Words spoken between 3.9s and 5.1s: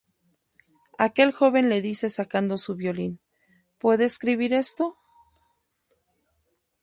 escribir esto?